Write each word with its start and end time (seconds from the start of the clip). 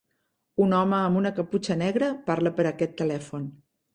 Un 0.67 0.71
home 0.77 0.95
amb 0.99 1.19
una 1.19 1.31
caputxa 1.41 1.77
negra 1.83 2.09
parla 2.29 2.55
per 2.61 2.65
aquest 2.71 2.99
telèfon. 3.03 3.47